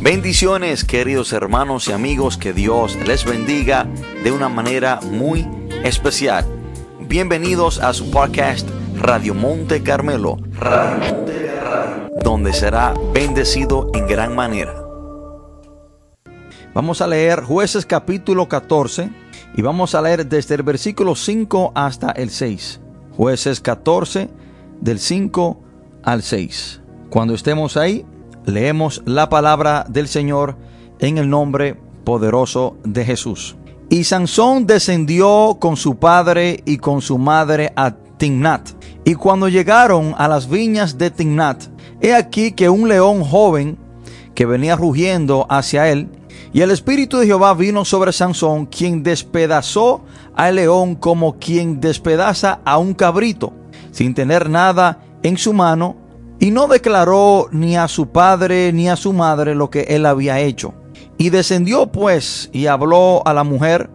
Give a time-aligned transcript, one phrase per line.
[0.00, 3.88] Bendiciones queridos hermanos y amigos, que Dios les bendiga
[4.22, 5.48] de una manera muy
[5.84, 6.44] especial.
[7.00, 10.36] Bienvenidos a su podcast Radio Monte Carmelo,
[12.22, 14.74] donde será bendecido en gran manera.
[16.74, 19.10] Vamos a leer jueces capítulo 14
[19.56, 22.80] y vamos a leer desde el versículo 5 hasta el 6.
[23.16, 24.28] Jueces 14
[24.78, 25.62] del 5
[26.02, 26.82] al 6.
[27.08, 28.04] Cuando estemos ahí,
[28.46, 30.56] leemos la palabra del Señor
[30.98, 33.56] en el nombre poderoso de Jesús.
[33.90, 38.70] Y Sansón descendió con su padre y con su madre a Timnat.
[39.04, 41.64] Y cuando llegaron a las viñas de Timnat,
[42.00, 43.78] he aquí que un león joven
[44.34, 46.08] que venía rugiendo hacia él,
[46.52, 52.60] y el Espíritu de Jehová vino sobre Sansón, quien despedazó al león como quien despedaza
[52.64, 53.52] a un cabrito,
[53.90, 55.96] sin tener nada en su mano,
[56.46, 60.38] y no declaró ni a su padre ni a su madre lo que él había
[60.38, 60.74] hecho.
[61.18, 63.90] Y descendió pues y habló a la mujer,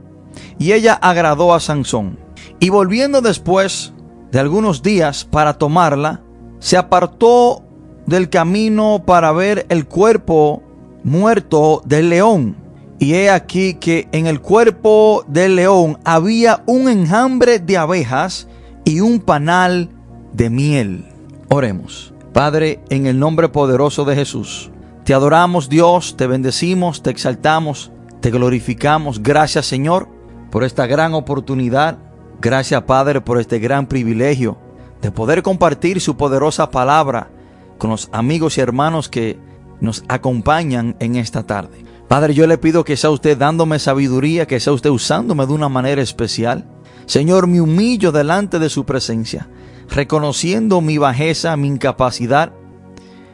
[0.59, 2.19] y ella agradó a Sansón.
[2.59, 3.93] Y volviendo después
[4.33, 6.23] de algunos días para tomarla,
[6.59, 7.63] se apartó
[8.05, 10.61] del camino para ver el cuerpo
[11.05, 12.57] muerto del león.
[12.99, 18.49] Y he aquí que en el cuerpo del león había un enjambre de abejas
[18.83, 19.87] y un panal
[20.33, 21.05] de miel.
[21.47, 22.11] Oremos.
[22.33, 24.71] Padre, en el nombre poderoso de Jesús,
[25.03, 29.21] te adoramos Dios, te bendecimos, te exaltamos, te glorificamos.
[29.21, 30.07] Gracias Señor
[30.49, 31.97] por esta gran oportunidad.
[32.39, 34.57] Gracias Padre por este gran privilegio
[35.01, 37.29] de poder compartir su poderosa palabra
[37.77, 39.37] con los amigos y hermanos que
[39.81, 41.83] nos acompañan en esta tarde.
[42.07, 45.67] Padre, yo le pido que sea usted dándome sabiduría, que sea usted usándome de una
[45.67, 46.65] manera especial.
[47.07, 49.49] Señor, me humillo delante de su presencia
[49.91, 52.53] reconociendo mi bajeza, mi incapacidad,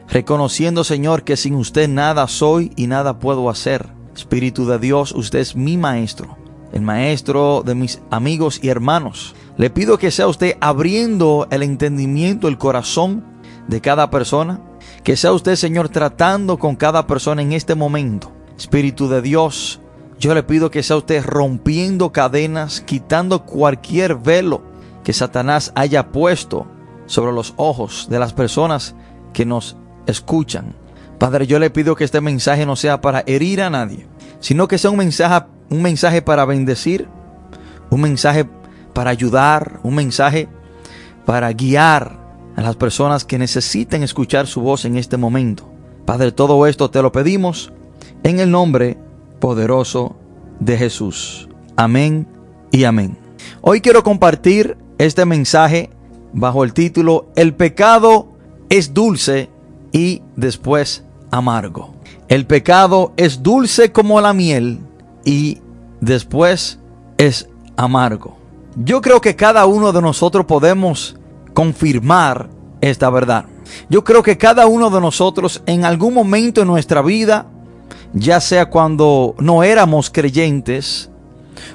[0.08, 3.88] reconociendo, Señor, que sin usted nada soy y nada puedo hacer.
[4.14, 6.36] Espíritu de Dios, usted es mi maestro,
[6.72, 9.36] el maestro de mis amigos y hermanos.
[9.56, 13.24] Le pido que sea usted abriendo el entendimiento, el corazón
[13.68, 14.60] de cada persona.
[15.04, 18.32] Que sea usted, Señor, tratando con cada persona en este momento.
[18.56, 19.80] Espíritu de Dios,
[20.18, 24.62] yo le pido que sea usted rompiendo cadenas, quitando cualquier velo
[25.08, 26.66] que Satanás haya puesto
[27.06, 28.94] sobre los ojos de las personas
[29.32, 30.74] que nos escuchan.
[31.16, 34.06] Padre, yo le pido que este mensaje no sea para herir a nadie,
[34.38, 37.08] sino que sea un mensaje, un mensaje para bendecir,
[37.88, 38.50] un mensaje
[38.92, 40.46] para ayudar, un mensaje
[41.24, 42.18] para guiar
[42.54, 45.72] a las personas que necesiten escuchar su voz en este momento.
[46.04, 47.72] Padre, todo esto te lo pedimos
[48.24, 48.98] en el nombre
[49.40, 50.16] poderoso
[50.60, 51.48] de Jesús.
[51.76, 52.28] Amén
[52.70, 53.16] y amén.
[53.62, 55.90] Hoy quiero compartir este mensaje
[56.32, 58.28] bajo el título El pecado
[58.68, 59.48] es dulce
[59.92, 61.94] y después amargo.
[62.28, 64.80] El pecado es dulce como la miel
[65.24, 65.58] y
[66.00, 66.78] después
[67.16, 68.36] es amargo.
[68.76, 71.16] Yo creo que cada uno de nosotros podemos
[71.54, 73.46] confirmar esta verdad.
[73.88, 77.46] Yo creo que cada uno de nosotros en algún momento en nuestra vida,
[78.12, 81.10] ya sea cuando no éramos creyentes,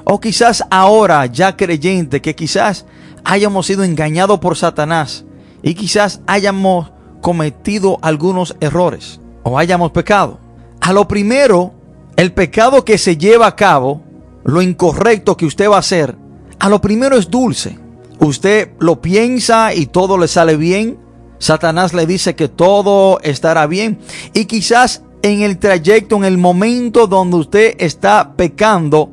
[0.03, 2.85] o quizás ahora ya creyente, que quizás
[3.23, 5.25] hayamos sido engañados por Satanás
[5.61, 10.39] y quizás hayamos cometido algunos errores o hayamos pecado.
[10.81, 11.73] A lo primero,
[12.17, 14.01] el pecado que se lleva a cabo,
[14.43, 16.17] lo incorrecto que usted va a hacer,
[16.59, 17.77] a lo primero es dulce.
[18.19, 20.97] Usted lo piensa y todo le sale bien.
[21.39, 23.99] Satanás le dice que todo estará bien.
[24.33, 29.09] Y quizás en el trayecto, en el momento donde usted está pecando,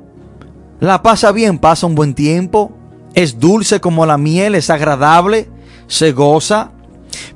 [0.81, 2.73] la pasa bien, pasa un buen tiempo,
[3.15, 5.49] es dulce como la miel, es agradable,
[5.87, 6.73] se goza.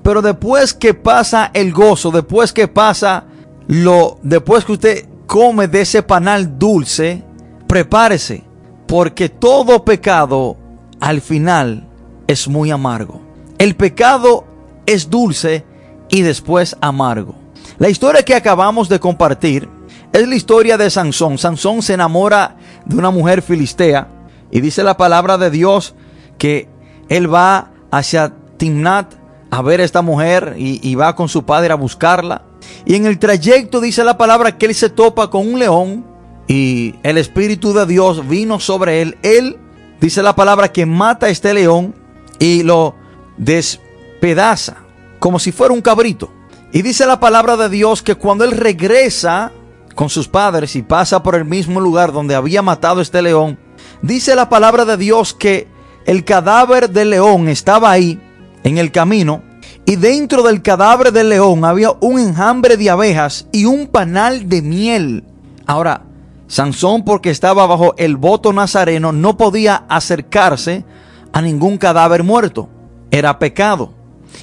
[0.03, 3.25] Pero después que pasa el gozo, después que pasa
[3.67, 7.23] lo, después que usted come de ese panal dulce,
[7.67, 8.45] prepárese,
[8.87, 10.57] porque todo pecado
[11.01, 11.89] al final
[12.27, 13.21] es muy amargo.
[13.59, 14.47] El pecado
[14.87, 15.65] es dulce
[16.09, 17.35] y después amargo.
[17.79, 19.69] La historia que acabamos de compartir
[20.13, 21.39] es la historia de Sansón.
[21.39, 24.09] Sansón se enamora de una mujer filistea
[24.51, 25.95] y dice la palabra de Dios
[26.39, 26.69] que
[27.09, 29.15] él va hacia Timnat
[29.51, 32.43] a ver a esta mujer y, va con su padre a buscarla.
[32.85, 36.05] Y en el trayecto dice la palabra que él se topa con un león
[36.49, 39.17] y el Espíritu de Dios vino sobre él.
[39.23, 39.59] Él
[40.01, 41.95] dice la palabra que mata a este león
[42.41, 42.97] y lo
[43.37, 44.79] despedaza
[45.21, 46.31] como si fuera un cabrito.
[46.73, 49.53] Y dice la palabra de Dios que cuando él regresa
[49.95, 53.59] con sus padres y pasa por el mismo lugar donde había matado este león,
[54.03, 55.67] Dice la palabra de Dios que
[56.05, 58.21] el cadáver del león estaba ahí
[58.63, 59.43] en el camino
[59.87, 64.61] Y dentro del cadáver del león había un enjambre de abejas y un panal de
[64.61, 65.25] miel.
[65.67, 66.03] Ahora,
[66.49, 70.85] Sansón, porque estaba bajo el voto nazareno, no podía acercarse
[71.33, 72.69] a ningún cadáver muerto.
[73.11, 73.95] Era pecado.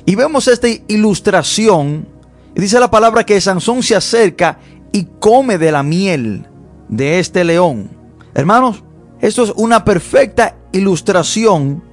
[0.05, 2.07] Y vemos esta ilustración.
[2.55, 4.57] Dice la palabra que Sansón se acerca
[4.91, 6.47] y come de la miel
[6.89, 7.89] de este león.
[8.33, 8.83] Hermanos,
[9.19, 11.83] esto es una perfecta ilustración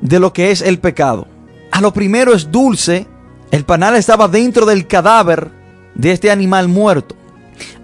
[0.00, 1.26] de lo que es el pecado.
[1.70, 3.06] A lo primero es dulce.
[3.50, 5.50] El panal estaba dentro del cadáver
[5.94, 7.14] de este animal muerto.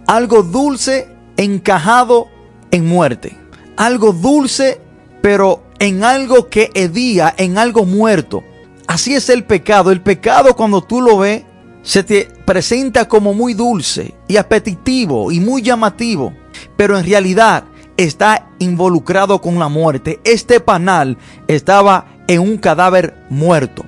[0.07, 2.29] Algo dulce encajado
[2.71, 3.37] en muerte.
[3.77, 4.81] Algo dulce,
[5.21, 8.45] pero en algo que hedía, en algo muerto.
[8.87, 9.91] Así es el pecado.
[9.91, 11.45] El pecado cuando tú lo ves,
[11.83, 16.33] se te presenta como muy dulce y apetitivo y muy llamativo.
[16.77, 17.65] Pero en realidad
[17.97, 20.21] está involucrado con la muerte.
[20.25, 21.19] Este panal
[21.49, 23.85] estaba en un cadáver muerto.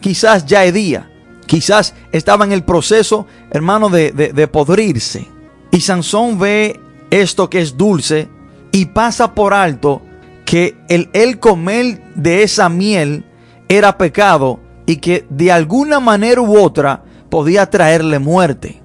[0.00, 1.10] Quizás ya hedía.
[1.46, 5.26] Quizás estaba en el proceso, hermano, de, de podrirse.
[5.70, 6.78] Y Sansón ve
[7.10, 8.28] esto que es dulce
[8.70, 10.02] y pasa por alto
[10.44, 13.24] que el, el comer de esa miel
[13.68, 18.80] era pecado y que de alguna manera u otra podía traerle muerte.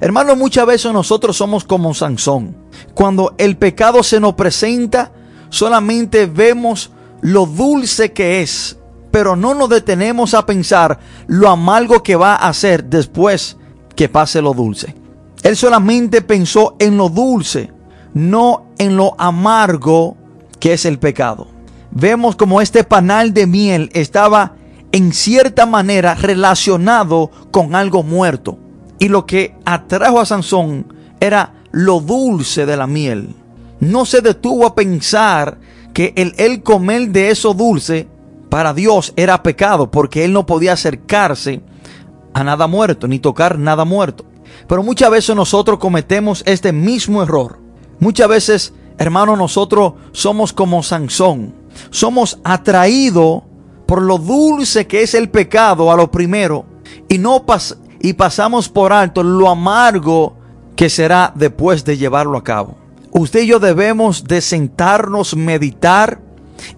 [0.00, 2.56] Hermano, muchas veces nosotros somos como Sansón.
[2.94, 5.12] Cuando el pecado se nos presenta,
[5.48, 6.90] solamente vemos
[7.20, 8.76] lo dulce que es,
[9.10, 13.56] pero no nos detenemos a pensar lo amargo que va a ser después
[13.94, 14.94] que pase lo dulce.
[15.42, 17.70] Él solamente pensó en lo dulce,
[18.14, 20.16] no en lo amargo
[20.58, 21.48] que es el pecado.
[21.90, 24.54] Vemos como este panal de miel estaba
[24.92, 28.58] en cierta manera relacionado con algo muerto.
[28.98, 30.86] Y lo que atrajo a Sansón
[31.18, 33.34] era lo dulce de la miel.
[33.80, 35.58] No se detuvo a pensar
[35.92, 38.06] que el, el comer de eso dulce
[38.48, 41.62] para Dios era pecado porque él no podía acercarse
[42.34, 44.24] a nada muerto ni tocar nada muerto.
[44.68, 47.58] Pero muchas veces nosotros cometemos este mismo error.
[47.98, 51.54] Muchas veces, hermano, nosotros somos como Sansón.
[51.90, 53.42] Somos atraídos
[53.92, 56.64] por lo dulce que es el pecado a lo primero
[57.10, 57.44] y no
[58.00, 60.34] y pasamos por alto lo amargo
[60.74, 62.74] que será después de llevarlo a cabo.
[63.10, 66.22] Usted y yo debemos de sentarnos, meditar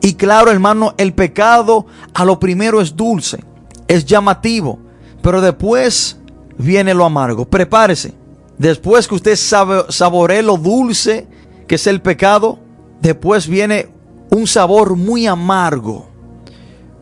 [0.01, 3.45] y claro, hermano, el pecado a lo primero es dulce,
[3.87, 4.81] es llamativo,
[5.23, 6.19] pero después
[6.59, 7.45] viene lo amargo.
[7.45, 8.13] Prepárese.
[8.59, 11.29] Después que usted sabe, saboree lo dulce
[11.69, 12.59] que es el pecado,
[13.01, 13.87] después viene
[14.31, 16.13] un sabor muy amargo.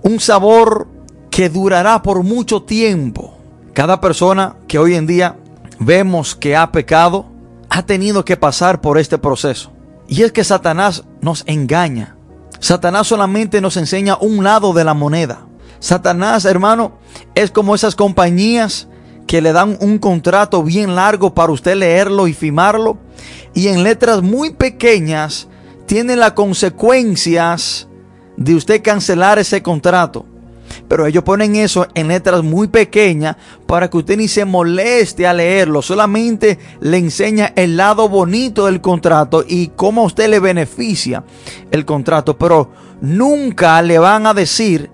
[0.03, 0.89] Un sabor
[1.31, 3.39] que durará por mucho tiempo.
[3.73, 5.37] Cada persona que hoy en día
[5.79, 7.27] vemos que ha pecado,
[7.71, 9.73] ha tenido que pasar por este proceso.
[10.09, 12.17] Y es que Satanás nos engaña.
[12.59, 15.47] Satanás solamente nos enseña un lado de la moneda.
[15.79, 16.99] Satanás, hermano,
[17.35, 18.89] es como esas compañías
[19.27, 22.99] que le dan un contrato bien largo para usted leerlo y firmarlo.
[23.55, 25.49] Y en letras muy pequeñas
[25.87, 27.89] tiene las consecuencias
[28.45, 30.27] de usted cancelar ese contrato.
[30.89, 33.37] Pero ellos ponen eso en letras muy pequeñas
[33.67, 35.83] para que usted ni se moleste a leerlo.
[35.83, 41.25] Solamente le enseña el lado bonito del contrato y cómo a usted le beneficia
[41.71, 42.39] el contrato.
[42.39, 44.91] Pero nunca le van a decir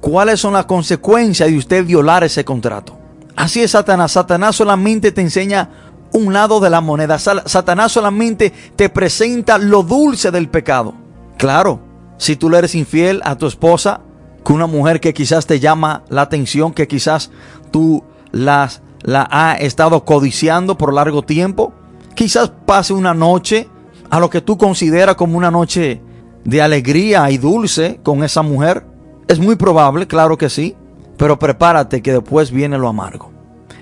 [0.00, 2.98] cuáles son las consecuencias de usted violar ese contrato.
[3.36, 4.12] Así es Satanás.
[4.12, 5.68] Satanás solamente te enseña
[6.12, 7.18] un lado de la moneda.
[7.18, 10.94] Satanás solamente te presenta lo dulce del pecado.
[11.38, 11.91] Claro,
[12.22, 14.00] si tú le eres infiel a tu esposa,
[14.44, 17.32] con una mujer que quizás te llama la atención, que quizás
[17.72, 18.70] tú la
[19.04, 21.72] has estado codiciando por largo tiempo,
[22.14, 23.68] quizás pase una noche
[24.08, 26.00] a lo que tú consideras como una noche
[26.44, 28.86] de alegría y dulce con esa mujer.
[29.26, 30.76] Es muy probable, claro que sí.
[31.16, 33.32] Pero prepárate que después viene lo amargo.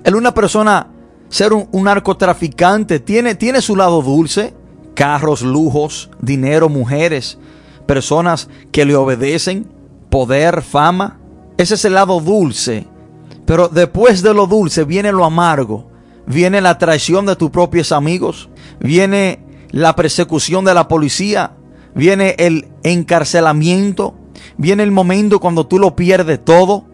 [0.03, 0.87] El una persona
[1.29, 4.55] ser un, narcotraficante tiene, tiene su lado dulce,
[4.95, 7.37] carros, lujos, dinero, mujeres,
[7.91, 9.67] personas que le obedecen,
[10.11, 11.19] poder, fama.
[11.57, 12.87] Ese es el lado dulce.
[13.45, 15.91] Pero después de lo dulce viene lo amargo.
[16.25, 18.49] Viene la traición de tus propios amigos.
[18.79, 21.57] Viene la persecución de la policía.
[21.93, 24.15] Viene el encarcelamiento.
[24.57, 26.85] Viene el momento cuando tú lo pierdes todo.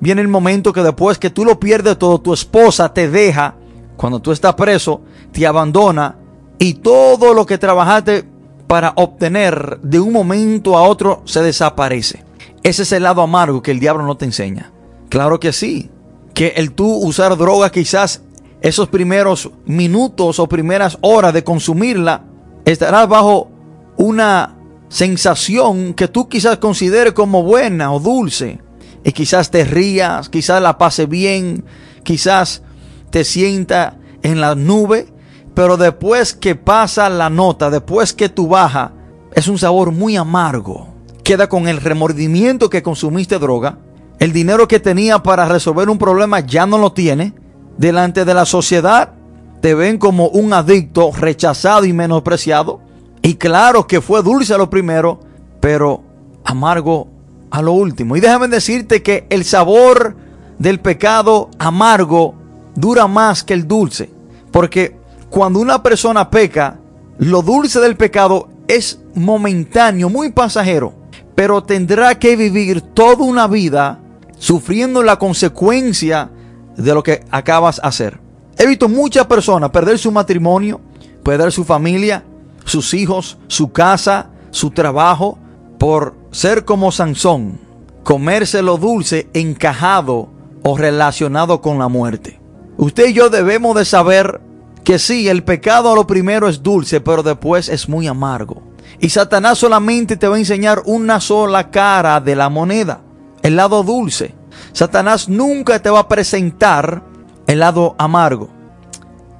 [0.00, 3.54] Viene el momento que después que tú lo pierdes todo, tu esposa te deja,
[3.96, 6.16] cuando tú estás preso, te abandona
[6.58, 8.31] y todo lo que trabajaste
[8.72, 12.24] para obtener de un momento a otro se desaparece.
[12.62, 14.72] Ese es el lado amargo que el diablo no te enseña.
[15.10, 15.90] Claro que sí.
[16.32, 18.22] Que el tú usar droga quizás
[18.62, 22.24] esos primeros minutos o primeras horas de consumirla
[22.64, 23.50] estarás bajo
[23.98, 24.56] una
[24.88, 28.58] sensación que tú quizás consideres como buena o dulce
[29.04, 31.66] y quizás te rías, quizás la pase bien,
[32.04, 32.62] quizás
[33.10, 35.12] te sienta en la nube,
[35.54, 38.90] pero después que pasa la nota, después que tú bajas,
[39.34, 40.88] es un sabor muy amargo.
[41.24, 43.78] Queda con el remordimiento que consumiste droga,
[44.22, 47.34] el dinero que tenía para resolver un problema ya no lo tiene.
[47.76, 49.14] Delante de la sociedad
[49.60, 52.80] te ven como un adicto rechazado y menospreciado.
[53.20, 55.18] Y claro que fue dulce a lo primero,
[55.58, 56.02] pero
[56.44, 57.08] amargo
[57.50, 58.16] a lo último.
[58.16, 60.16] Y déjame decirte que el sabor
[60.60, 62.36] del pecado amargo
[62.76, 64.08] dura más que el dulce.
[64.52, 65.01] Porque
[65.32, 66.78] cuando una persona peca,
[67.16, 70.92] lo dulce del pecado es momentáneo, muy pasajero.
[71.34, 73.98] Pero tendrá que vivir toda una vida
[74.36, 76.30] sufriendo la consecuencia
[76.76, 78.20] de lo que acabas de hacer.
[78.58, 80.82] He visto muchas personas perder su matrimonio,
[81.22, 82.24] perder su familia,
[82.66, 85.38] sus hijos, su casa, su trabajo,
[85.78, 87.58] por ser como Sansón,
[88.02, 90.28] comerse lo dulce encajado
[90.62, 92.38] o relacionado con la muerte.
[92.76, 94.51] Usted y yo debemos de saber
[94.84, 98.62] que sí, el pecado a lo primero es dulce, pero después es muy amargo.
[98.98, 103.00] Y Satanás solamente te va a enseñar una sola cara de la moneda,
[103.42, 104.34] el lado dulce.
[104.72, 107.02] Satanás nunca te va a presentar
[107.46, 108.48] el lado amargo.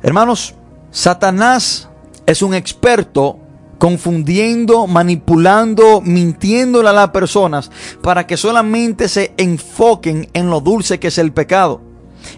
[0.03, 0.55] Hermanos,
[0.91, 1.89] Satanás
[2.27, 3.39] es un experto
[3.79, 7.71] confundiendo, manipulando, mintiéndole a las personas
[8.01, 11.81] para que solamente se enfoquen en lo dulce que es el pecado.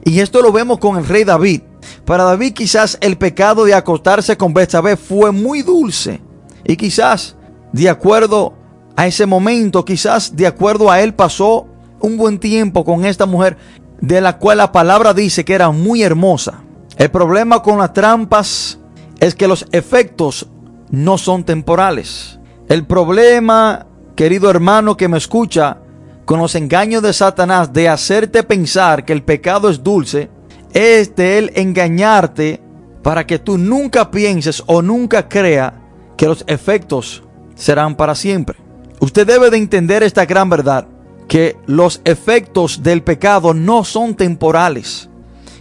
[0.04, 1.60] Y esto lo vemos con el rey David.
[2.04, 6.20] Para David quizás el pecado de acostarse con Betsabé fue muy dulce.
[6.64, 7.36] Y quizás
[7.72, 8.54] de acuerdo
[8.96, 11.66] a ese momento, quizás de acuerdo a él pasó
[12.00, 13.56] un buen tiempo con esta mujer
[14.00, 16.62] de la cual la palabra dice que era muy hermosa.
[16.96, 18.78] El problema con las trampas
[19.20, 20.48] es que los efectos
[20.90, 22.38] no son temporales.
[22.68, 25.78] El problema, querido hermano que me escucha,
[26.24, 30.30] con los engaños de Satanás de hacerte pensar que el pecado es dulce,
[30.74, 32.60] es de él engañarte
[33.02, 35.80] para que tú nunca pienses o nunca crea
[36.16, 37.22] que los efectos
[37.54, 38.58] serán para siempre.
[39.00, 40.86] Usted debe de entender esta gran verdad,
[41.28, 45.08] que los efectos del pecado no son temporales.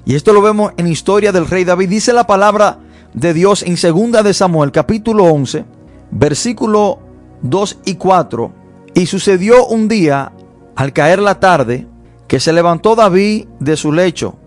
[0.04, 1.90] Y esto lo vemos en historia del rey David.
[1.90, 2.80] Dice la palabra
[3.14, 5.64] de Dios en segunda de Samuel capítulo 11,
[6.12, 7.00] versículo
[7.44, 8.52] 2 y 4.
[8.96, 10.34] Y sucedió un día,
[10.76, 11.88] al caer la tarde,
[12.28, 14.38] que se levantó David de su lecho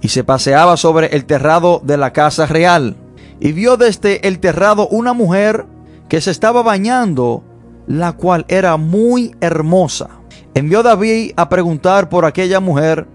[0.00, 2.96] y se paseaba sobre el terrado de la casa real.
[3.40, 5.66] Y vio desde el terrado una mujer
[6.08, 7.42] que se estaba bañando,
[7.86, 10.08] la cual era muy hermosa.
[10.54, 13.06] Envió David a preguntar por aquella mujer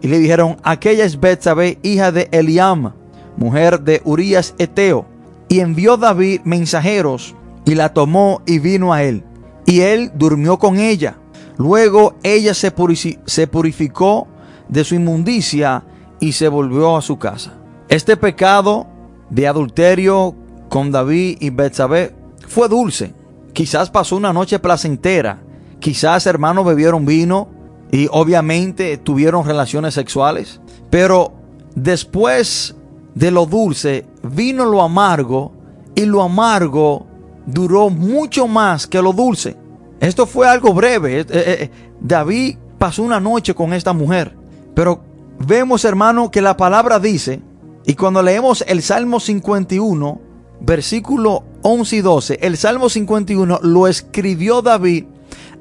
[0.00, 2.92] y le dijeron, aquella es Betsabé, hija de Eliam
[3.36, 5.06] mujer de Urías Eteo.
[5.48, 9.22] Y envió David mensajeros y la tomó y vino a él.
[9.64, 11.18] Y él durmió con ella.
[11.56, 14.26] Luego ella se, purificó
[14.68, 15.84] de su inmundicia
[16.20, 17.54] y se volvió a su casa.
[17.88, 18.86] Este pecado
[19.30, 20.34] de adulterio
[20.68, 22.14] con David y Betsabé
[22.48, 23.14] fue dulce.
[23.52, 25.40] Quizás pasó una noche placentera.
[25.78, 27.48] Quizás hermanos bebieron vino
[27.90, 30.60] y obviamente tuvieron relaciones sexuales.
[30.90, 31.32] Pero
[31.74, 32.74] después
[33.14, 35.52] de lo dulce vino lo amargo
[35.94, 37.06] y lo amargo
[37.46, 39.56] duró mucho más que lo dulce.
[40.00, 41.20] Esto fue algo breve.
[41.20, 41.70] Eh, eh, eh,
[42.00, 44.36] David pasó una noche con esta mujer.
[44.74, 45.00] Pero
[45.38, 47.42] vemos, hermano, que la palabra dice,
[47.84, 50.20] y cuando leemos el Salmo 51,
[50.60, 55.04] versículo 11 y 12, el Salmo 51 lo escribió David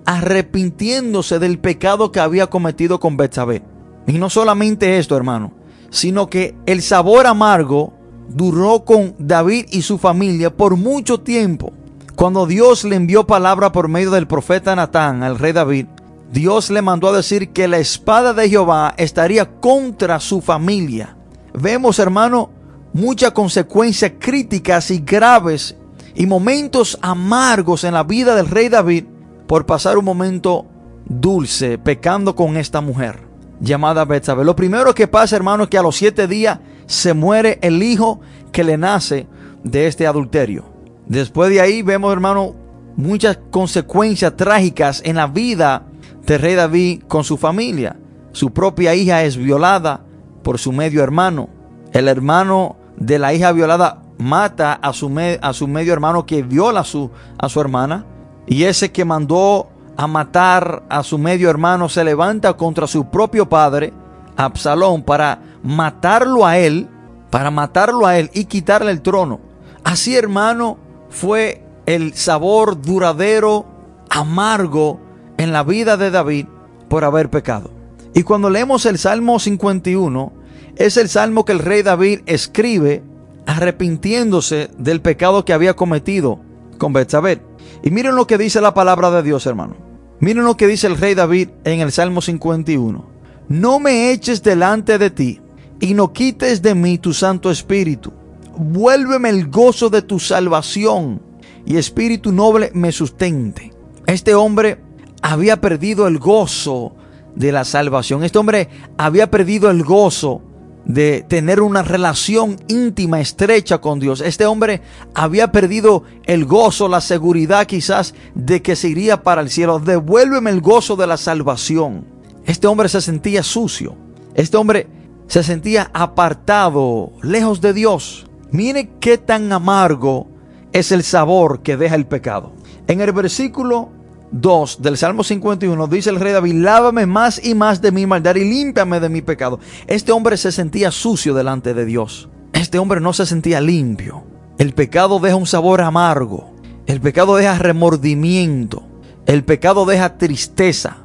[0.05, 3.63] arrepintiéndose del pecado que había cometido con Betsabé.
[4.07, 5.53] Y no solamente esto, hermano,
[5.89, 7.93] sino que el sabor amargo
[8.29, 11.73] duró con David y su familia por mucho tiempo.
[12.15, 15.87] Cuando Dios le envió palabra por medio del profeta Natán al rey David,
[16.35, 21.15] Dios le mandó a decir que la espada de Jehová estaría contra su familia.
[21.53, 22.49] Vemos, hermano,
[22.91, 25.77] muchas consecuencias críticas y graves
[26.13, 29.05] y momentos amargos en la vida del rey David
[29.47, 30.65] por pasar un momento
[31.05, 33.21] dulce pecando con esta mujer
[33.61, 34.43] llamada Betsabé.
[34.43, 38.19] Lo primero que pasa, hermano, es que a los siete días se muere el hijo
[38.51, 39.25] que le nace
[39.63, 40.65] de este adulterio.
[41.05, 42.55] Después de ahí vemos, hermano,
[42.97, 45.85] muchas consecuencias trágicas en la vida
[46.25, 47.97] de rey David con su familia.
[48.31, 50.01] Su propia hija es violada
[50.43, 51.49] por su medio hermano.
[51.93, 56.81] El hermano de la hija violada mata a su, a su medio hermano que viola
[56.81, 58.05] a su, a su hermana.
[58.47, 63.47] Y ese que mandó a matar a su medio hermano, se levanta contra su propio
[63.47, 63.93] padre,
[64.35, 66.89] Absalón, para matarlo a él,
[67.29, 69.39] para matarlo a él y quitarle el trono.
[69.83, 70.77] Así, hermano,
[71.09, 73.65] fue el sabor duradero,
[74.09, 74.99] amargo
[75.37, 76.45] en la vida de David
[76.89, 77.71] por haber pecado.
[78.13, 80.31] Y cuando leemos el Salmo 51,
[80.77, 83.03] es el salmo que el rey David escribe
[83.45, 86.39] arrepintiéndose del pecado que había cometido
[86.77, 87.41] con Betsabé.
[87.83, 89.75] Y miren lo que dice la palabra de Dios, hermano.
[90.19, 93.05] Miren lo que dice el rey David en el Salmo 51.
[93.47, 95.41] No me eches delante de ti
[95.79, 98.11] y no quites de mí tu Santo Espíritu.
[98.57, 101.21] Vuélveme el gozo de tu salvación
[101.65, 103.73] y espíritu noble me sustente.
[104.07, 104.79] Este hombre
[105.21, 106.93] había perdido el gozo
[107.35, 108.23] de la salvación.
[108.23, 110.41] Este hombre había perdido el gozo
[110.85, 114.21] de tener una relación íntima, estrecha con Dios.
[114.21, 114.81] Este hombre
[115.13, 119.79] había perdido el gozo, la seguridad quizás de que se iría para el cielo.
[119.79, 122.05] Devuélveme el gozo de la salvación.
[122.45, 123.95] Este hombre se sentía sucio.
[124.35, 124.87] Este hombre
[125.27, 128.27] se sentía apartado, lejos de Dios.
[128.51, 130.27] Mire qué tan amargo
[130.71, 132.53] es el sabor que deja el pecado.
[132.87, 133.89] En el versículo
[134.31, 138.35] 2 del Salmo 51 dice el rey David, lávame más y más de mi maldad
[138.35, 139.59] y límpiame de mi pecado.
[139.87, 142.29] Este hombre se sentía sucio delante de Dios.
[142.53, 144.23] Este hombre no se sentía limpio.
[144.57, 146.53] El pecado deja un sabor amargo.
[146.85, 148.83] El pecado deja remordimiento.
[149.25, 150.97] El pecado deja tristeza.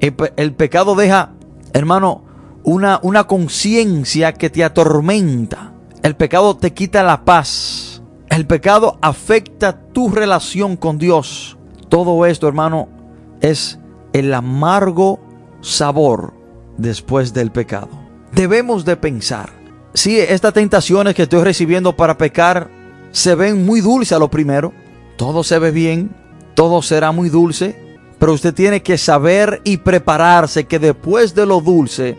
[0.00, 1.32] El, pecado deja,
[1.72, 2.24] hermano,
[2.62, 5.72] una, una conciencia que te atormenta.
[6.02, 8.02] El pecado te quita la paz.
[8.28, 11.55] El pecado afecta tu relación con Dios.
[11.88, 12.88] Todo esto, hermano,
[13.40, 13.78] es
[14.12, 15.20] el amargo
[15.60, 16.34] sabor
[16.76, 17.88] después del pecado.
[18.32, 19.50] Debemos de pensar,
[19.94, 22.68] si estas tentaciones que estoy recibiendo para pecar
[23.10, 24.72] se ven muy dulces a lo primero,
[25.16, 26.14] todo se ve bien,
[26.54, 31.60] todo será muy dulce, pero usted tiene que saber y prepararse que después de lo
[31.60, 32.18] dulce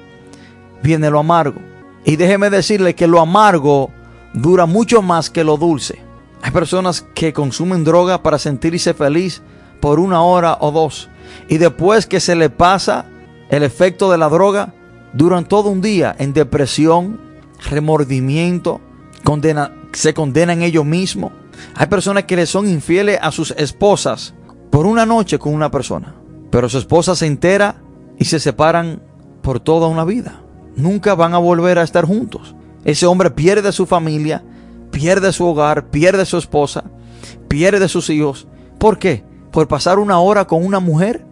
[0.81, 1.59] viene lo amargo.
[2.05, 3.91] Y déjeme decirle que lo amargo
[4.33, 6.00] dura mucho más que lo dulce.
[6.41, 9.41] Hay personas que consumen droga para sentirse feliz
[9.79, 11.10] por una hora o dos.
[11.50, 13.05] Y después que se le pasa
[13.50, 14.74] el efecto de la droga,
[15.13, 17.19] duran todo un día en depresión,
[17.69, 18.81] remordimiento,
[19.24, 21.31] condena, se condenan ellos mismos.
[21.75, 24.34] Hay personas que le son infieles a sus esposas
[24.69, 26.15] por una noche con una persona,
[26.52, 27.82] pero su esposa se entera
[28.17, 29.02] y se separan
[29.41, 30.41] por toda una vida.
[30.75, 32.56] Nunca van a volver a estar juntos.
[32.84, 34.43] Ese hombre pierde su familia,
[34.91, 36.84] pierde su hogar, pierde su esposa,
[37.47, 38.47] pierde sus hijos.
[38.78, 39.23] ¿Por qué?
[39.58, 41.26] Por pasar una hora con una mujer,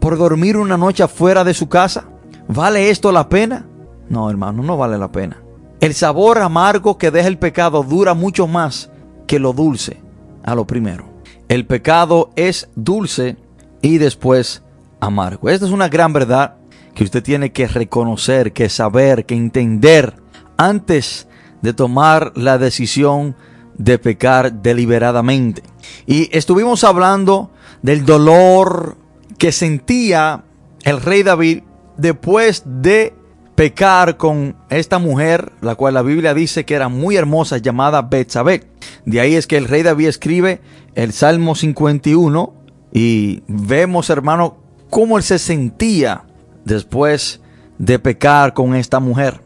[0.00, 2.06] por dormir una noche afuera de su casa.
[2.48, 3.66] ¿Vale esto la pena?
[4.08, 5.40] No, hermano, no vale la pena.
[5.78, 8.90] El sabor amargo que deja el pecado dura mucho más
[9.28, 10.02] que lo dulce
[10.42, 11.04] a lo primero.
[11.46, 13.36] El pecado es dulce
[13.80, 14.64] y después
[14.98, 15.48] amargo.
[15.48, 16.56] Esta es una gran verdad
[16.96, 20.14] que usted tiene que reconocer, que saber, que entender
[20.56, 21.28] antes
[21.62, 23.36] de tomar la decisión
[23.76, 25.62] de pecar deliberadamente.
[26.06, 28.96] Y estuvimos hablando del dolor
[29.38, 30.44] que sentía
[30.84, 31.62] el rey David
[31.96, 33.14] después de
[33.54, 38.64] pecar con esta mujer, la cual la Biblia dice que era muy hermosa, llamada Betsabé.
[39.04, 40.60] De ahí es que el rey David escribe
[40.94, 42.54] el Salmo 51
[42.92, 44.58] y vemos, hermano,
[44.90, 46.24] cómo él se sentía
[46.64, 47.40] después
[47.78, 49.40] de pecar con esta mujer.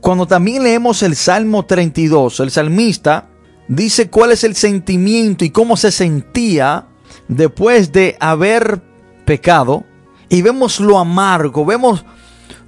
[0.00, 3.28] Cuando también leemos el Salmo 32, el salmista
[3.68, 6.86] dice cuál es el sentimiento y cómo se sentía
[7.30, 8.82] después de haber
[9.24, 9.84] pecado
[10.28, 12.04] y vemos lo amargo, vemos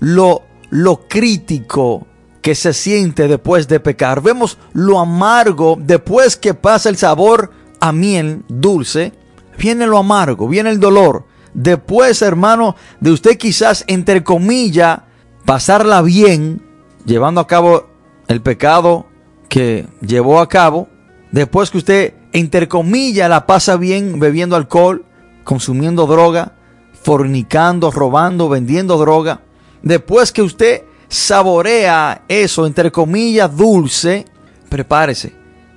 [0.00, 2.06] lo, lo crítico
[2.40, 7.92] que se siente después de pecar, vemos lo amargo después que pasa el sabor a
[7.92, 9.12] miel dulce,
[9.58, 11.26] viene lo amargo, viene el dolor.
[11.54, 15.00] Después, hermano, de usted quizás, entre comillas,
[15.44, 16.62] pasarla bien,
[17.04, 17.88] llevando a cabo
[18.28, 19.06] el pecado
[19.48, 20.88] que llevó a cabo,
[21.30, 25.04] después que usted, entre comillas, la pasa bien bebiendo alcohol,
[25.44, 26.52] consumiendo droga,
[26.92, 29.42] fornicando, robando, vendiendo droga,
[29.82, 34.24] después que usted saborea eso, entre comillas, dulce,
[34.68, 35.34] prepárese,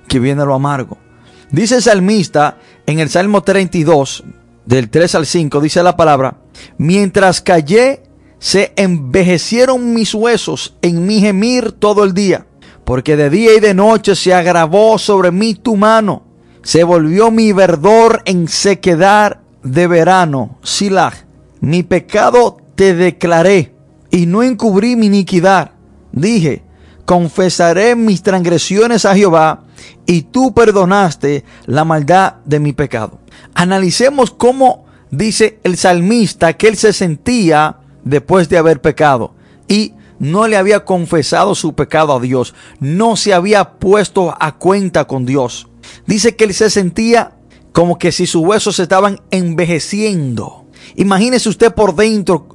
[0.08, 0.98] que viene lo amargo.
[1.50, 4.24] Dice el salmista en el Salmo 32,
[4.64, 6.38] del 3 al 5, dice la palabra,
[6.78, 8.02] mientras callé,
[8.38, 12.46] se envejecieron mis huesos en mi gemir todo el día
[12.86, 16.22] porque de día y de noche se agravó sobre mí tu mano,
[16.66, 20.58] se volvió mi verdor en sequedad de verano.
[20.64, 21.12] Silah,
[21.60, 23.72] mi pecado te declaré
[24.10, 25.70] y no encubrí mi iniquidad.
[26.10, 26.64] Dije,
[27.04, 29.62] confesaré mis transgresiones a Jehová
[30.06, 33.20] y tú perdonaste la maldad de mi pecado.
[33.54, 39.36] Analicemos cómo dice el salmista que él se sentía después de haber pecado
[39.68, 45.04] y no le había confesado su pecado a Dios, no se había puesto a cuenta
[45.04, 45.68] con Dios.
[46.06, 47.32] Dice que él se sentía
[47.72, 50.64] como que si sus huesos estaban envejeciendo.
[50.94, 52.48] Imagínese usted por dentro,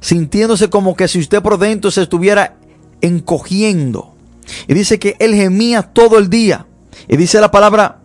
[0.00, 2.56] sintiéndose como que si usted por dentro se estuviera
[3.00, 4.14] encogiendo.
[4.68, 6.66] Y dice que él gemía todo el día.
[7.08, 8.00] Y dice la palabra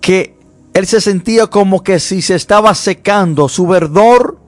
[0.00, 0.36] que
[0.74, 4.38] él se sentía como que si se estaba secando, su verdor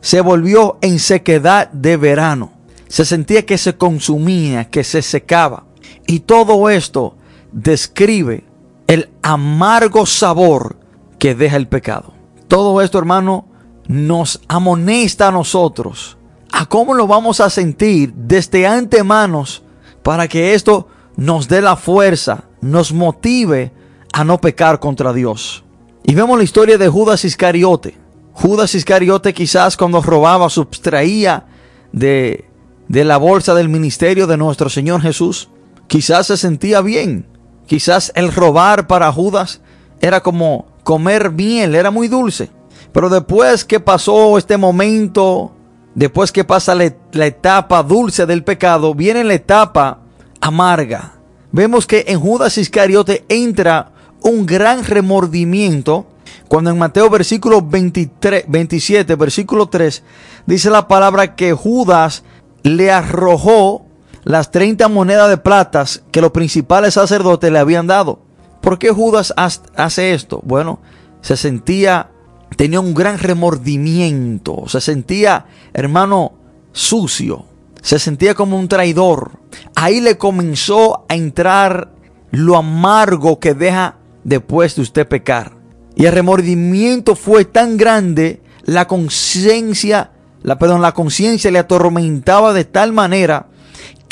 [0.00, 2.52] se volvió en sequedad de verano.
[2.88, 5.64] Se sentía que se consumía, que se secaba.
[6.06, 7.16] Y todo esto
[7.52, 8.44] describe
[8.86, 10.76] el amargo sabor
[11.18, 12.12] que deja el pecado.
[12.48, 13.46] Todo esto, hermano,
[13.86, 16.16] nos amonesta a nosotros
[16.52, 19.62] a cómo lo vamos a sentir desde antemanos
[20.02, 23.72] para que esto nos dé la fuerza, nos motive
[24.12, 25.64] a no pecar contra Dios.
[26.04, 27.96] Y vemos la historia de Judas Iscariote.
[28.32, 31.46] Judas Iscariote quizás cuando robaba, sustraía
[31.92, 32.44] de,
[32.88, 35.48] de la bolsa del ministerio de nuestro Señor Jesús,
[35.86, 37.26] quizás se sentía bien.
[37.66, 39.60] Quizás el robar para Judas
[40.00, 42.50] era como comer miel, era muy dulce.
[42.92, 45.52] Pero después que pasó este momento,
[45.94, 50.00] después que pasa la, etapa dulce del pecado, viene la etapa
[50.40, 51.14] amarga.
[51.52, 56.06] Vemos que en Judas Iscariote entra un gran remordimiento
[56.48, 60.02] cuando en Mateo versículo 23, 27, versículo 3,
[60.46, 62.24] dice la palabra que Judas
[62.62, 63.86] le arrojó
[64.24, 68.20] las 30 monedas de platas que los principales sacerdotes le habían dado.
[68.60, 70.40] ¿Por qué Judas hace esto?
[70.44, 70.80] Bueno,
[71.20, 72.10] se sentía,
[72.56, 76.32] tenía un gran remordimiento, se sentía, hermano,
[76.72, 77.46] sucio,
[77.80, 79.32] se sentía como un traidor.
[79.74, 81.90] Ahí le comenzó a entrar
[82.30, 85.52] lo amargo que deja después de usted pecar.
[85.96, 92.64] Y el remordimiento fue tan grande, la conciencia, la perdón, la conciencia le atormentaba de
[92.64, 93.48] tal manera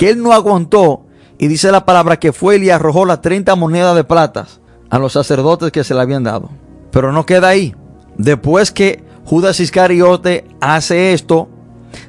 [0.00, 1.04] que él no aguantó
[1.36, 4.46] y dice la palabra que fue y arrojó las 30 monedas de plata
[4.88, 6.48] a los sacerdotes que se le habían dado.
[6.90, 7.74] Pero no queda ahí.
[8.16, 11.50] Después que Judas Iscariote hace esto,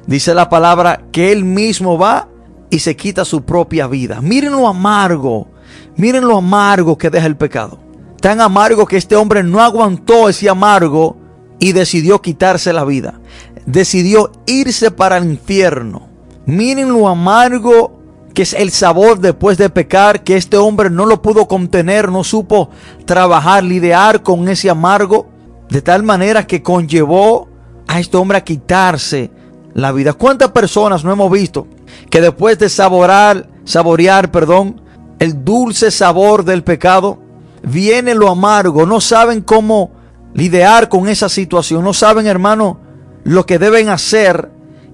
[0.06, 2.28] dice la palabra que él mismo va
[2.70, 4.22] y se quita su propia vida.
[4.22, 5.48] Miren lo amargo,
[5.94, 7.78] miren lo amargo que deja el pecado
[8.22, 11.16] tan amargo que este hombre no aguantó ese amargo
[11.58, 13.20] y decidió quitarse la vida.
[13.66, 16.11] Decidió irse para el infierno.
[16.46, 18.02] Miren lo amargo
[18.34, 22.24] que es el sabor después de pecar, que este hombre no lo pudo contener, no
[22.24, 22.70] supo
[23.04, 25.28] trabajar, lidiar con ese amargo,
[25.68, 27.48] de tal manera que conllevó
[27.86, 29.30] a este hombre a quitarse
[29.74, 30.14] la vida.
[30.14, 31.66] ¿Cuántas personas no hemos visto
[32.10, 34.80] que después de saborar, saborear, perdón,
[35.18, 37.18] el dulce sabor del pecado,
[37.62, 39.90] viene lo amargo, no saben cómo
[40.34, 42.80] lidiar con esa situación, no saben, hermano,
[43.24, 44.50] lo que deben hacer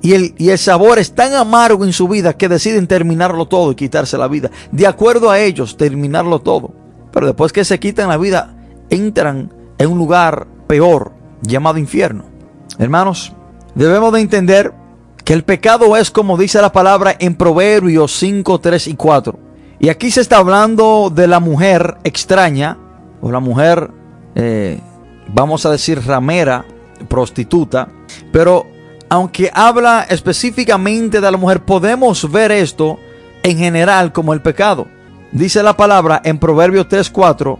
[0.08, 3.72] y el, y el sabor es tan amargo en su vida que deciden terminarlo todo
[3.72, 4.50] y quitarse la vida.
[4.72, 6.72] De acuerdo a ellos, terminarlo todo.
[7.12, 8.56] Pero después que se quitan la vida,
[8.88, 12.24] entran en un lugar peor llamado infierno.
[12.78, 13.34] Hermanos,
[13.74, 14.72] debemos de entender
[15.26, 19.38] que el pecado es como dice la palabra en Proverbios 5, 3 y 4.
[19.78, 22.78] Y aquí se está hablando de la mujer extraña,
[23.20, 23.90] o la mujer,
[24.34, 24.80] eh,
[25.34, 26.64] vamos a decir, ramera,
[27.08, 27.88] prostituta.
[28.32, 28.77] Pero
[29.08, 32.98] aunque habla específicamente de la mujer, podemos ver esto
[33.42, 34.86] en general como el pecado.
[35.32, 37.58] Dice la palabra en Proverbios 3, 4,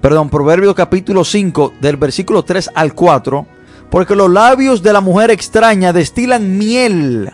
[0.00, 3.46] perdón, Proverbios capítulo 5, del versículo 3 al 4,
[3.90, 7.30] porque los labios de la mujer extraña destilan miel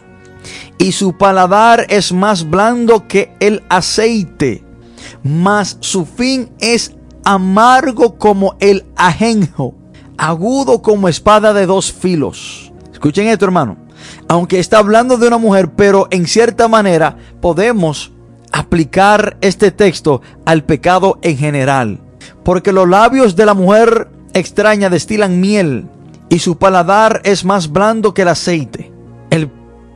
[0.78, 4.64] y su paladar es más blando que el aceite,
[5.22, 6.94] mas su fin es
[7.24, 9.74] amargo como el ajenjo,
[10.16, 12.67] agudo como espada de dos filos.
[12.98, 13.76] Escuchen esto, hermano.
[14.26, 18.11] Aunque está hablando de una mujer, pero en cierta manera podemos
[18.50, 22.00] aplicar este texto al pecado en general.
[22.42, 25.87] Porque los labios de la mujer extraña destilan miel
[26.28, 28.90] y su paladar es más blando que el aceite.
[29.30, 29.48] El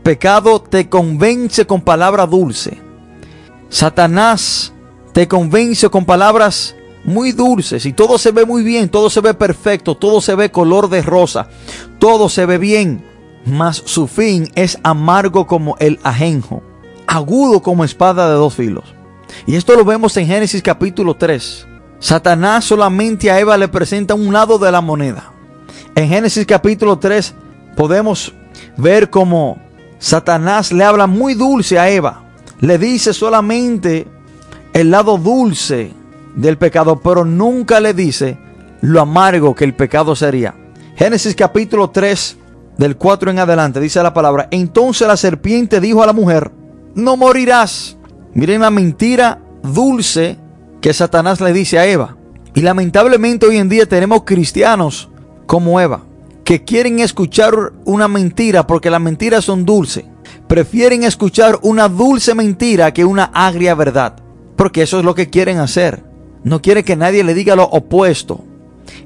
[0.05, 2.79] pecado te convence con palabra dulce.
[3.69, 4.73] Satanás
[5.13, 9.35] te convence con palabras muy dulces y todo se ve muy bien, todo se ve
[9.35, 11.49] perfecto, todo se ve color de rosa,
[11.99, 13.05] todo se ve bien,
[13.45, 16.63] mas su fin es amargo como el ajenjo,
[17.07, 18.95] agudo como espada de dos filos.
[19.47, 21.67] Y esto lo vemos en Génesis capítulo 3.
[21.99, 25.33] Satanás solamente a Eva le presenta un lado de la moneda.
[25.95, 27.35] En Génesis capítulo 3
[27.77, 28.35] podemos
[28.77, 29.59] ver cómo
[29.99, 32.25] Satanás le habla muy dulce a Eva.
[32.61, 34.07] Le dice solamente
[34.73, 35.93] el lado dulce
[36.37, 38.39] del pecado, pero nunca le dice
[38.81, 40.55] lo amargo que el pecado sería.
[40.97, 42.37] Génesis capítulo 3,
[42.77, 44.49] del 4 en adelante, dice la palabra.
[44.51, 46.51] Entonces la serpiente dijo a la mujer,
[46.95, 47.97] no morirás.
[48.35, 50.39] Miren la mentira dulce
[50.81, 52.17] que Satanás le dice a Eva.
[52.55, 55.11] Y lamentablemente hoy en día tenemos cristianos
[55.47, 56.03] como Eva,
[56.45, 60.05] que quieren escuchar una mentira porque las mentiras son dulces.
[60.49, 64.17] Prefieren escuchar una dulce mentira que una agria verdad.
[64.57, 66.12] Porque eso es lo que quieren hacer.
[66.45, 68.45] No quieren que nadie le diga lo opuesto.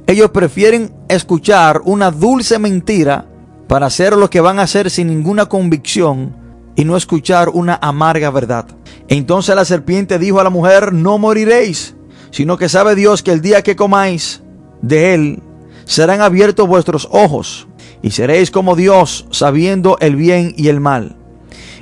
[0.07, 3.27] Ellos prefieren escuchar una dulce mentira
[3.69, 6.37] para hacer lo que van a hacer sin ninguna convicción
[6.77, 8.67] y no escuchar una amarga verdad.
[9.09, 11.95] Entonces la serpiente dijo a la mujer, no moriréis,
[12.31, 14.43] sino que sabe Dios que el día que comáis
[14.83, 15.43] de él,
[15.85, 17.67] serán abiertos vuestros ojos
[18.03, 21.17] y seréis como Dios, sabiendo el bien y el mal.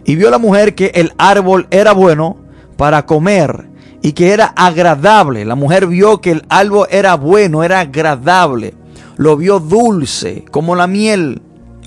[0.05, 2.37] Y vio la mujer que el árbol era bueno
[2.77, 3.69] para comer
[4.05, 5.47] y que era agradable.
[5.47, 8.75] La mujer vio que el árbol era bueno, era agradable.
[9.17, 11.41] Lo vio dulce, como la miel.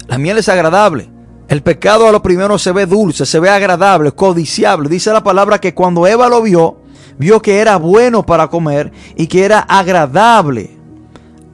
[0.07, 1.11] La miel es agradable.
[1.47, 4.89] El pecado a lo primero se ve dulce, se ve agradable, codiciable.
[4.89, 6.79] Dice la palabra que cuando Eva lo vio,
[7.19, 10.75] vio que era bueno para comer y que era agradable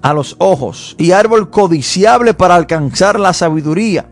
[0.02, 4.06] a los ojos y árbol codiciable para alcanzar la sabiduría.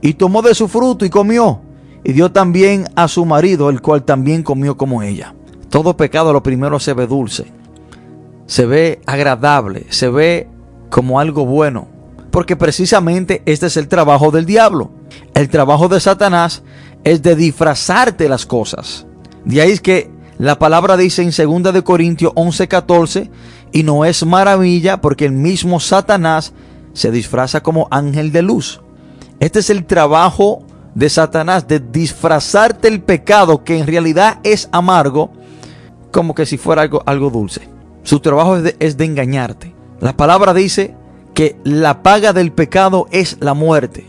[0.00, 1.60] Y tomó de su fruto y comió.
[2.02, 5.34] Y dio también a su marido, el cual también comió como ella.
[5.74, 7.46] Todo pecado lo primero se ve dulce,
[8.46, 10.46] se ve agradable, se ve
[10.88, 11.88] como algo bueno.
[12.30, 14.92] Porque precisamente este es el trabajo del diablo.
[15.34, 16.62] El trabajo de Satanás
[17.02, 19.04] es de disfrazarte las cosas.
[19.44, 23.28] De ahí es que la palabra dice en 2 de Corintios 11:14
[23.72, 26.52] y no es maravilla porque el mismo Satanás
[26.92, 28.80] se disfraza como ángel de luz.
[29.40, 30.62] Este es el trabajo
[30.94, 35.32] de Satanás, de disfrazarte el pecado que en realidad es amargo,
[36.14, 37.68] como que si fuera algo, algo dulce.
[38.04, 39.74] Su trabajo es de, engañarte.
[39.98, 40.94] La palabra dice
[41.34, 44.06] que la paga del pecado es la muerte.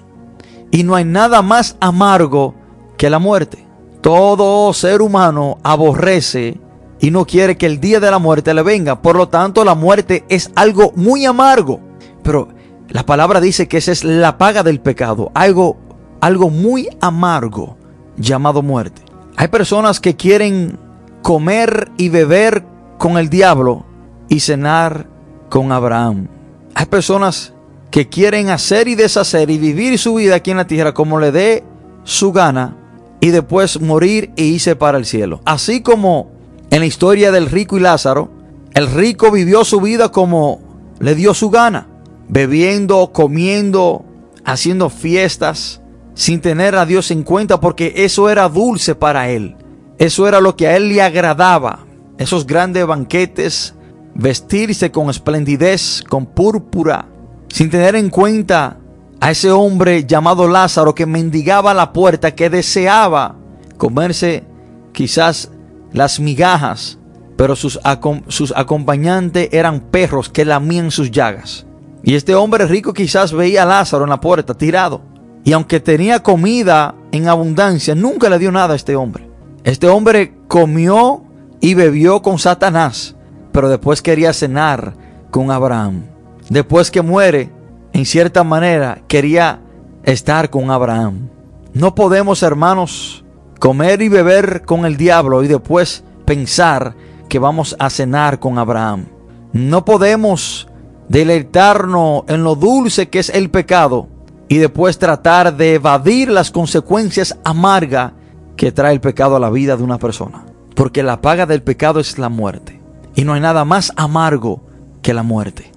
[0.69, 2.53] Y no hay nada más amargo
[2.95, 3.65] que la muerte.
[4.01, 6.59] Todo ser humano aborrece
[6.99, 9.01] y no quiere que el día de la muerte le venga.
[9.01, 11.79] Por lo tanto, la muerte es algo muy amargo.
[12.21, 12.49] Pero
[12.87, 15.77] la palabra dice que esa es la paga del pecado, algo,
[16.21, 17.77] algo muy amargo
[18.15, 19.01] llamado muerte.
[19.37, 20.84] Hay personas que quieren
[21.25, 22.63] comer y beber
[22.99, 23.83] con el diablo
[24.29, 25.09] y cenar
[25.49, 26.27] con Abraham.
[26.75, 27.51] Hay personas
[27.89, 31.31] que quieren hacer y deshacer y vivir su vida aquí en la tierra como le
[31.31, 31.63] dé
[32.03, 32.77] su gana
[33.21, 35.41] y después morir e irse para el cielo.
[35.45, 36.29] Así como
[36.69, 38.29] en la historia del rico y Lázaro,
[38.75, 40.59] el rico vivió su vida como
[40.99, 41.87] le dio su gana,
[42.29, 44.05] bebiendo, comiendo,
[44.43, 45.81] haciendo fiestas,
[46.13, 49.55] sin tener a Dios en cuenta, porque eso era dulce para él.
[49.97, 51.85] Eso era lo que a él le agradaba.
[52.17, 53.75] Esos grandes banquetes,
[54.13, 57.07] vestirse con esplendidez, con púrpura,
[57.49, 58.77] sin tener en cuenta
[59.19, 63.35] a ese hombre llamado Lázaro que mendigaba la puerta, que deseaba
[63.77, 64.43] comerse
[64.91, 65.51] quizás
[65.91, 66.97] las migajas,
[67.37, 67.79] pero sus,
[68.27, 71.65] sus acompañantes eran perros que lamían sus llagas.
[72.03, 75.01] Y este hombre rico quizás veía a Lázaro en la puerta tirado.
[75.43, 79.24] Y aunque tenía comida en abundancia, nunca le dio nada a este hombre.
[79.65, 81.23] Este hombre comió
[81.59, 83.15] y bebió con Satanás,
[83.51, 84.93] pero después quería cenar
[85.31, 86.03] con Abraham.
[86.49, 87.49] Después que muere,
[87.91, 89.61] en cierta manera, quería
[90.03, 91.29] estar con Abraham.
[91.73, 93.25] No podemos, hermanos,
[93.59, 96.95] comer y beber con el diablo y después pensar
[97.27, 99.05] que vamos a cenar con Abraham.
[99.51, 100.67] No podemos
[101.09, 104.09] deleitarnos en lo dulce que es el pecado
[104.47, 108.11] y después tratar de evadir las consecuencias amargas
[108.55, 110.45] que trae el pecado a la vida de una persona.
[110.75, 112.79] Porque la paga del pecado es la muerte.
[113.15, 114.61] Y no hay nada más amargo
[115.01, 115.71] que la muerte.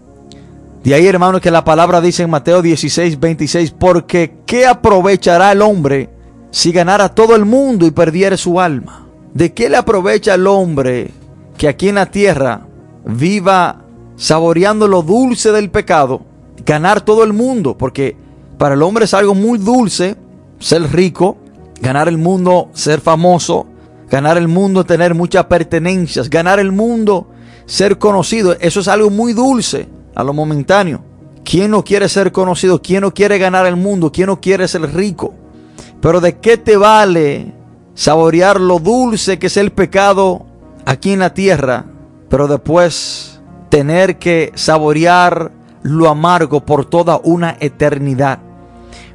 [0.83, 5.63] De ahí, hermanos, que la palabra dice en Mateo 16, 26, porque ¿qué aprovechará el
[5.63, 6.09] hombre
[6.51, 9.07] si ganara todo el mundo y perdiera su alma?
[9.35, 11.11] ¿De qué le aprovecha el hombre
[11.57, 12.67] que aquí en la tierra
[13.05, 13.83] viva
[14.17, 16.23] saboreando lo dulce del pecado,
[16.65, 17.77] ganar todo el mundo?
[17.77, 18.17] Porque
[18.57, 20.17] para el hombre es algo muy dulce
[20.59, 21.37] ser rico,
[21.81, 23.67] ganar el mundo, ser famoso,
[24.11, 27.29] ganar el mundo, tener muchas pertenencias, ganar el mundo,
[27.67, 28.57] ser conocido.
[28.61, 31.05] Eso es algo muy dulce a lo momentáneo.
[31.45, 32.83] ¿Quién no quiere ser conocido?
[32.83, 34.13] ¿Quién no quiere ganar el mundo?
[34.13, 35.35] ¿Quién no quiere ser rico?
[36.01, 37.55] Pero ¿de qué te vale
[37.95, 40.47] saborear lo dulce que es el pecado
[40.85, 41.87] aquí en la tierra,
[42.29, 48.41] pero después tener que saborear lo amargo por toda una eternidad?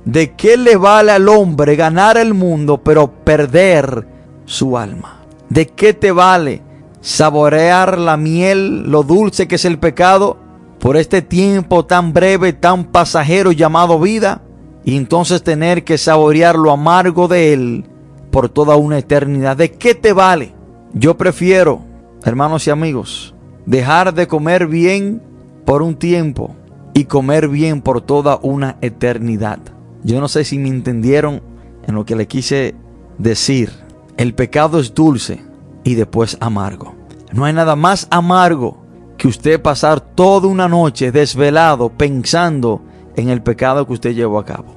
[0.05, 4.07] ¿De qué le vale al hombre ganar el mundo pero perder
[4.45, 5.21] su alma?
[5.49, 6.61] ¿De qué te vale
[7.01, 10.37] saborear la miel, lo dulce que es el pecado,
[10.79, 14.41] por este tiempo tan breve, tan pasajero llamado vida?
[14.85, 17.85] y entonces tener que saborear lo amargo de Él
[18.31, 19.57] por toda una eternidad.
[19.57, 20.53] ¿De qué te vale?
[20.93, 21.81] Yo prefiero,
[22.23, 23.33] hermanos y amigos,
[23.65, 25.21] dejar de comer bien
[25.65, 26.55] por un tiempo
[26.93, 29.59] y comer bien por toda una eternidad.
[30.03, 31.41] Yo no sé si me entendieron
[31.87, 32.75] en lo que le quise
[33.17, 33.71] decir.
[34.17, 35.43] El pecado es dulce
[35.83, 36.95] y después amargo.
[37.31, 38.83] No hay nada más amargo
[39.17, 42.81] que usted pasar toda una noche desvelado pensando
[43.15, 44.75] en el pecado que usted llevó a cabo.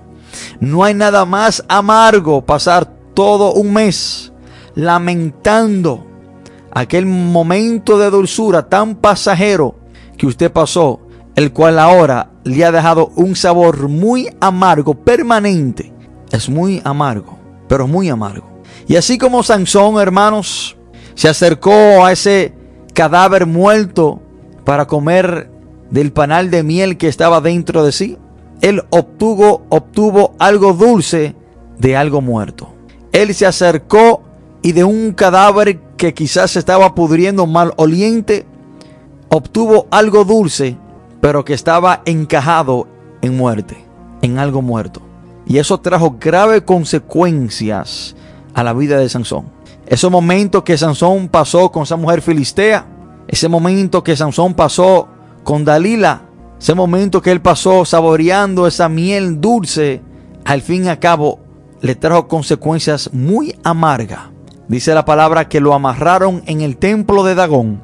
[0.61, 4.33] No hay nada más amargo pasar todo un mes
[4.75, 6.07] lamentando
[6.71, 9.75] aquel momento de dulzura tan pasajero
[10.17, 11.01] que usted pasó,
[11.37, 15.93] el cual ahora le ha dejado un sabor muy amargo, permanente.
[16.33, 18.47] Es muy amargo, pero muy amargo.
[18.89, 20.77] Y así como Sansón, hermanos,
[21.15, 22.55] se acercó a ese
[22.95, 24.21] cadáver muerto
[24.65, 25.51] para comer
[25.91, 28.17] del panal de miel que estaba dentro de sí,
[28.63, 31.37] él obtuvo, obtuvo algo dulce
[31.79, 32.69] de algo muerto.
[33.13, 34.23] Él se acercó
[34.63, 38.47] y de un cadáver que quizás estaba pudriendo mal oliente,
[39.29, 40.77] obtuvo algo dulce,
[41.27, 42.87] pero que estaba encajado
[43.21, 43.85] en muerte,
[44.23, 45.03] en algo muerto.
[45.45, 48.15] Y eso trajo graves consecuencias
[48.55, 49.51] a la vida de Sansón.
[49.89, 52.87] Ese momento que Sansón pasó con esa mujer filistea,
[53.27, 55.09] ese momento que Sansón pasó
[55.43, 56.23] con Dalila,
[56.61, 60.03] ese momento que él pasó saboreando esa miel dulce,
[60.45, 61.41] al fin y al cabo
[61.81, 64.29] le trajo consecuencias muy amargas.
[64.69, 67.83] Dice la palabra que lo amarraron en el templo de Dagón,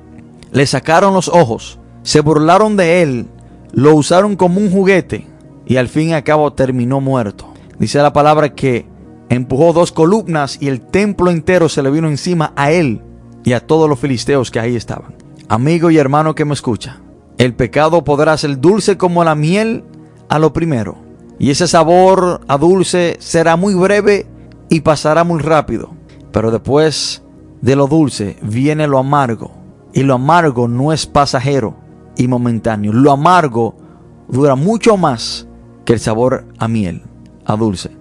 [0.52, 3.26] le sacaron los ojos, se burlaron de él,
[3.72, 5.26] lo usaron como un juguete
[5.66, 7.52] y al fin y al cabo terminó muerto.
[7.78, 8.86] Dice la palabra que
[9.28, 13.02] empujó dos columnas y el templo entero se le vino encima a él
[13.44, 15.14] y a todos los filisteos que ahí estaban.
[15.48, 17.00] Amigo y hermano que me escucha,
[17.38, 19.84] el pecado podrá ser dulce como la miel
[20.28, 20.96] a lo primero.
[21.38, 24.26] Y ese sabor a dulce será muy breve
[24.68, 25.90] y pasará muy rápido.
[26.30, 27.22] Pero después
[27.60, 29.50] de lo dulce viene lo amargo.
[29.92, 31.74] Y lo amargo no es pasajero
[32.16, 32.92] y momentáneo.
[32.92, 33.76] Lo amargo
[34.28, 35.46] dura mucho más
[35.84, 37.02] que el sabor a miel,
[37.44, 37.96] a dulce.